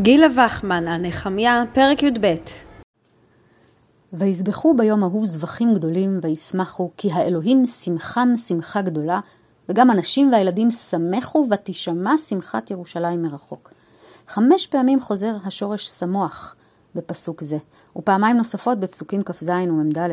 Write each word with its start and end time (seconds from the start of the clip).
גילה 0.00 0.26
וחמן 0.46 0.88
על 0.88 1.00
נחמיה, 1.00 1.64
פרק 1.72 2.02
י"ב 2.02 2.34
ויזבחו 4.12 4.74
ביום 4.76 5.02
ההוא 5.02 5.26
זבחים 5.26 5.74
גדולים, 5.74 6.20
וישמחו, 6.22 6.90
כי 6.96 7.12
האלוהים 7.12 7.66
שמחם 7.66 8.28
שמחה 8.36 8.82
גדולה, 8.82 9.20
וגם 9.68 9.90
הנשים 9.90 10.32
והילדים 10.32 10.70
שמחו, 10.70 11.46
ותשמע 11.50 12.18
שמחת 12.18 12.70
ירושלים 12.70 13.22
מרחוק. 13.22 13.70
חמש 14.28 14.66
פעמים 14.66 15.00
חוזר 15.00 15.36
השורש 15.44 15.86
שמוח 15.86 16.56
בפסוק 16.94 17.42
זה, 17.42 17.58
ופעמיים 17.96 18.36
נוספות 18.36 18.80
בפסוקים 18.80 19.22
כ"ז 19.22 19.48
ומ"ד. 19.48 20.10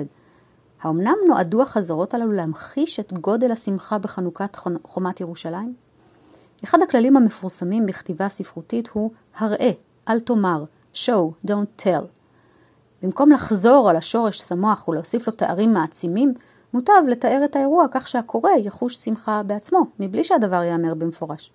האמנם 0.82 1.16
נועדו 1.28 1.62
החזרות 1.62 2.14
הללו 2.14 2.32
להמחיש 2.32 3.00
את 3.00 3.14
גודל 3.14 3.52
השמחה 3.52 3.98
בחנוכת 3.98 4.58
חומת 4.84 5.22
ירושלים? 5.22 5.91
אחד 6.64 6.82
הכללים 6.82 7.18
המפורסמים 7.18 7.86
בכתיבה 7.86 8.30
ספרותית 8.30 8.88
הוא 8.94 9.12
הראה, 9.38 9.72
אל 10.10 10.20
תאמר, 10.20 10.64
show, 10.94 11.48
don't 11.48 11.84
tell. 11.84 12.06
במקום 13.04 13.32
לחזור 13.32 13.90
על 13.90 13.96
השורש 13.96 14.40
שמוח 14.40 14.88
ולהוסיף 14.88 15.28
לו 15.28 15.34
תארים 15.34 15.74
מעצימים, 15.74 16.34
מוטב 16.74 17.04
לתאר 17.08 17.42
את 17.46 17.56
האירוע 17.56 17.86
כך 17.92 18.08
שהקורא 18.08 18.52
יחוש 18.52 18.96
שמחה 18.96 19.44
בעצמו, 19.44 19.86
מבלי 20.00 20.24
שהדבר 20.24 20.64
ייאמר 20.64 20.94
במפורש. 20.94 21.52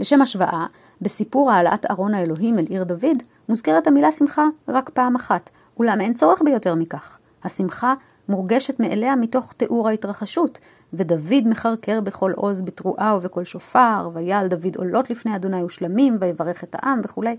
לשם 0.00 0.22
השוואה, 0.22 0.66
בסיפור 1.00 1.50
העלאת 1.50 1.90
ארון 1.90 2.14
האלוהים 2.14 2.58
אל 2.58 2.66
עיר 2.68 2.84
דוד, 2.84 3.22
מוזכרת 3.48 3.86
המילה 3.86 4.12
שמחה 4.12 4.48
רק 4.68 4.90
פעם 4.90 5.16
אחת, 5.16 5.50
אולם 5.78 6.00
אין 6.00 6.14
צורך 6.14 6.42
ביותר 6.44 6.74
מכך. 6.74 7.18
השמחה 7.44 7.94
מורגשת 8.28 8.80
מאליה 8.80 9.16
מתוך 9.16 9.52
תיאור 9.52 9.88
ההתרחשות, 9.88 10.58
ודוד 10.92 11.48
מחרקר 11.48 12.00
בכל 12.00 12.32
עוז 12.36 12.62
בתרועה 12.62 13.16
ובקול 13.16 13.44
שופר, 13.44 14.10
ויעל 14.14 14.48
דוד 14.48 14.76
עולות 14.76 15.10
לפני 15.10 15.36
אדוני 15.36 15.62
ושלמים, 15.62 16.16
ויברך 16.20 16.64
את 16.64 16.74
העם 16.78 17.00
וכולי. 17.04 17.36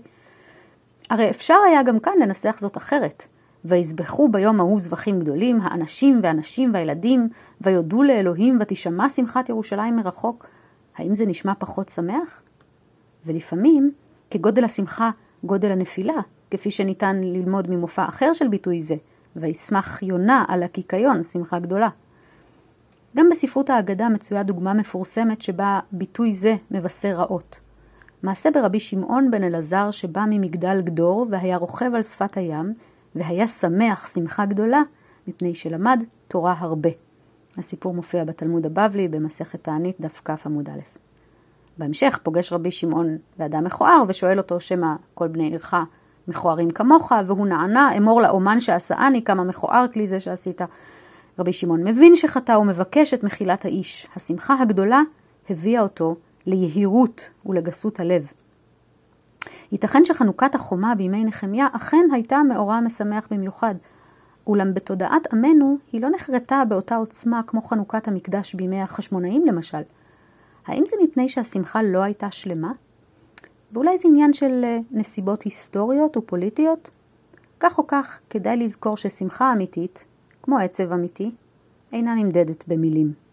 הרי 1.10 1.30
אפשר 1.30 1.56
היה 1.66 1.82
גם 1.82 1.98
כאן 1.98 2.12
לנסח 2.22 2.56
זאת 2.58 2.76
אחרת. 2.76 3.24
ויזבחו 3.64 4.28
ביום 4.28 4.60
ההוא 4.60 4.80
זבחים 4.80 5.20
גדולים, 5.20 5.60
האנשים 5.60 6.20
והנשים 6.22 6.70
והילדים, 6.74 7.28
ויודו 7.60 8.02
לאלוהים, 8.02 8.58
ותשמע 8.60 9.08
שמחת 9.08 9.48
ירושלים 9.48 9.96
מרחוק. 9.96 10.46
האם 10.96 11.14
זה 11.14 11.26
נשמע 11.26 11.52
פחות 11.58 11.88
שמח? 11.88 12.42
ולפעמים, 13.26 13.92
כגודל 14.30 14.64
השמחה, 14.64 15.10
גודל 15.44 15.70
הנפילה, 15.70 16.20
כפי 16.50 16.70
שניתן 16.70 17.20
ללמוד 17.22 17.70
ממופע 17.70 18.08
אחר 18.08 18.32
של 18.32 18.48
ביטוי 18.48 18.82
זה, 18.82 18.94
וישמח 19.36 20.02
יונה 20.02 20.44
על 20.48 20.62
הקיקיון, 20.62 21.24
שמחה 21.24 21.58
גדולה. 21.58 21.88
גם 23.16 23.28
בספרות 23.30 23.70
האגדה 23.70 24.08
מצויה 24.08 24.42
דוגמה 24.42 24.74
מפורסמת 24.74 25.42
שבה 25.42 25.80
ביטוי 25.92 26.34
זה 26.34 26.56
מבשר 26.70 27.14
רעות. 27.14 27.60
מעשה 28.22 28.50
ברבי 28.50 28.80
שמעון 28.80 29.30
בן 29.30 29.44
אלעזר 29.44 29.90
שבא 29.90 30.24
ממגדל 30.30 30.80
גדור 30.80 31.26
והיה 31.30 31.56
רוכב 31.56 31.94
על 31.94 32.02
שפת 32.02 32.36
הים, 32.36 32.74
והיה 33.14 33.48
שמח 33.48 34.14
שמחה 34.14 34.46
גדולה, 34.46 34.82
מפני 35.28 35.54
שלמד 35.54 36.04
תורה 36.28 36.54
הרבה. 36.58 36.90
הסיפור 37.58 37.94
מופיע 37.94 38.24
בתלמוד 38.24 38.66
הבבלי 38.66 39.08
במסכת 39.08 39.64
תענית 39.64 40.00
דף 40.00 40.20
כ 40.24 40.46
עמוד 40.46 40.68
א'. 40.68 40.80
בהמשך 41.78 42.18
פוגש 42.22 42.52
רבי 42.52 42.70
שמעון 42.70 43.18
באדם 43.38 43.64
מכוער 43.64 44.02
ושואל 44.08 44.38
אותו 44.38 44.60
שמא 44.60 44.94
כל 45.14 45.28
בני 45.28 45.44
עירך 45.44 45.74
מכוערים 46.28 46.70
כמוך, 46.70 47.12
והוא 47.26 47.46
נענה, 47.46 47.96
אמור 47.96 48.22
לאומן 48.22 48.60
שעשאני 48.60 49.24
כמה 49.24 49.44
מכוער 49.44 49.86
כלי 49.92 50.06
זה 50.06 50.20
שעשית. 50.20 50.60
רבי 51.38 51.52
שמעון 51.52 51.88
מבין 51.88 52.16
שחטא 52.16 52.52
ומבקש 52.52 53.14
את 53.14 53.24
מחילת 53.24 53.64
האיש. 53.64 54.06
השמחה 54.16 54.56
הגדולה 54.60 55.02
הביאה 55.50 55.82
אותו 55.82 56.16
ליהירות 56.46 57.30
ולגסות 57.46 58.00
הלב. 58.00 58.32
ייתכן 59.72 60.04
שחנוכת 60.04 60.54
החומה 60.54 60.94
בימי 60.94 61.24
נחמיה 61.24 61.66
אכן 61.72 62.08
הייתה 62.12 62.42
מאורע 62.48 62.80
משמח 62.80 63.28
במיוחד, 63.30 63.74
אולם 64.46 64.74
בתודעת 64.74 65.32
עמנו 65.32 65.78
היא 65.92 66.02
לא 66.02 66.08
נחרטה 66.10 66.62
באותה 66.68 66.96
עוצמה 66.96 67.40
כמו 67.46 67.62
חנוכת 67.62 68.08
המקדש 68.08 68.54
בימי 68.54 68.80
החשמונאים 68.80 69.46
למשל. 69.46 69.82
האם 70.66 70.84
זה 70.86 70.96
מפני 71.02 71.28
שהשמחה 71.28 71.82
לא 71.82 71.98
הייתה 71.98 72.30
שלמה? 72.30 72.72
ואולי 73.72 73.98
זה 73.98 74.08
עניין 74.08 74.32
של 74.32 74.60
אה, 74.64 74.78
נסיבות 74.90 75.42
היסטוריות 75.42 76.16
ופוליטיות? 76.16 76.90
כך 77.60 77.78
או 77.78 77.86
כך, 77.86 78.20
כדאי 78.30 78.56
לזכור 78.56 78.96
ששמחה 78.96 79.52
אמיתית, 79.52 80.04
כמו 80.42 80.58
עצב 80.58 80.92
אמיתי, 80.92 81.30
אינה 81.92 82.14
נמדדת 82.14 82.64
במילים. 82.68 83.23